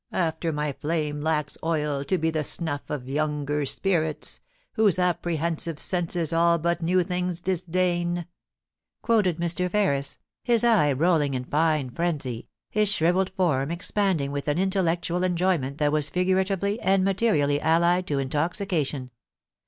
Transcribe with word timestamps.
215 0.09 0.27
After 0.39 0.51
my 0.51 0.73
flame 0.73 1.21
lacks 1.21 1.57
oil 1.63 2.03
to 2.03 2.17
be 2.17 2.31
the 2.31 2.43
snuff 2.43 2.89
Of 2.89 3.07
younger 3.07 3.67
spirits, 3.67 4.39
whose 4.73 4.97
apprehensive 4.97 5.79
senses 5.79 6.33
All 6.33 6.57
but 6.57 6.81
new 6.81 7.03
things 7.03 7.39
disdain 7.39 8.25
"'quoted 9.03 9.37
Mr. 9.37 9.69
Ferris, 9.69 10.17
his 10.41 10.63
eye 10.63 10.91
rolling 10.91 11.35
in 11.35 11.45
fine 11.45 11.91
frenzy, 11.91 12.47
his 12.71 12.89
shri 12.89 13.09
velled 13.11 13.29
form 13.29 13.69
expanding 13.69 14.31
with 14.31 14.47
an 14.47 14.57
intellectual 14.57 15.23
enjoyment 15.23 15.77
that 15.77 15.91
was 15.91 16.09
figuratively 16.09 16.79
and 16.79 17.03
materially 17.05 17.61
allied 17.61 18.07
to 18.07 18.17
intoxication. 18.17 19.11